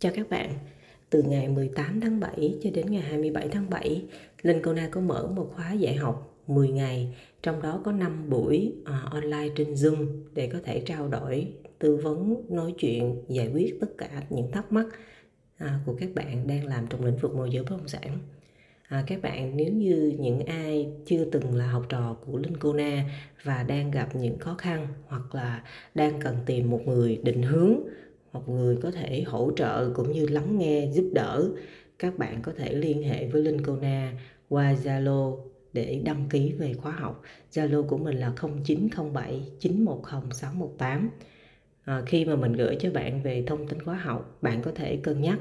[0.00, 0.54] cho các bạn,
[1.10, 4.04] từ ngày 18 tháng 7 cho đến ngày 27 tháng 7,
[4.42, 8.72] Linh Kona có mở một khóa dạy học 10 ngày, trong đó có 5 buổi
[8.82, 13.80] uh, online trên Zoom để có thể trao đổi, tư vấn, nói chuyện, giải quyết
[13.80, 14.86] tất cả những thắc mắc
[15.64, 18.18] uh, của các bạn đang làm trong lĩnh vực môi giới bất động sản.
[18.88, 23.04] À, các bạn nếu như những ai chưa từng là học trò của Linh Kona
[23.42, 25.64] và đang gặp những khó khăn hoặc là
[25.94, 27.80] đang cần tìm một người định hướng
[28.32, 31.48] một người có thể hỗ trợ cũng như lắng nghe giúp đỡ.
[31.98, 34.12] Các bạn có thể liên hệ với Linh Cô Na
[34.48, 35.38] qua Zalo
[35.72, 37.22] để đăng ký về khóa học.
[37.52, 38.32] Zalo của mình là
[38.64, 41.10] 0907 910 618
[41.84, 44.96] à, khi mà mình gửi cho bạn về thông tin khóa học bạn có thể
[44.96, 45.38] cân nhắc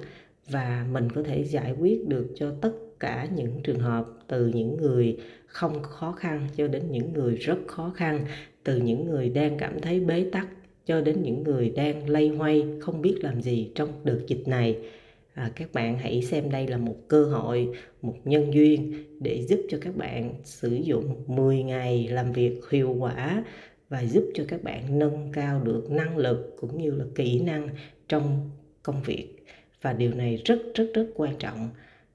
[0.49, 4.77] và mình có thể giải quyết được cho tất cả những trường hợp từ những
[4.77, 8.25] người không khó khăn cho đến những người rất khó khăn
[8.63, 10.47] từ những người đang cảm thấy bế tắc
[10.89, 14.77] cho đến những người đang lây hoay không biết làm gì trong đợt dịch này.
[15.33, 17.69] À, các bạn hãy xem đây là một cơ hội
[18.01, 22.95] một nhân duyên để giúp cho các bạn sử dụng 10 ngày làm việc hiệu
[22.99, 23.43] quả
[23.89, 27.69] và giúp cho các bạn nâng cao được năng lực cũng như là kỹ năng
[28.07, 28.49] trong
[28.83, 29.45] công việc.
[29.81, 31.69] Và điều này rất rất rất quan trọng.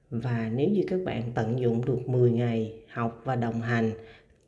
[0.09, 3.91] Và nếu như các bạn tận dụng được 10 ngày học và đồng hành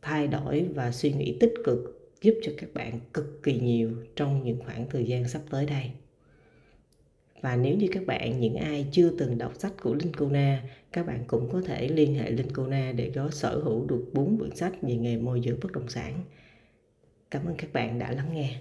[0.02, 4.44] thay đổi và suy nghĩ tích cực giúp cho các bạn cực kỳ nhiều trong
[4.44, 5.92] những khoảng thời gian sắp tới đây.
[7.42, 10.64] Và nếu như các bạn, những ai chưa từng đọc sách của Linh Cô Na,
[10.92, 14.06] các bạn cũng có thể liên hệ Linh Cô Na để có sở hữu được
[14.14, 16.24] bốn quyển sách về nghề môi giới bất động sản.
[17.32, 18.60] Cảm ơn các bạn đã lắng nghe.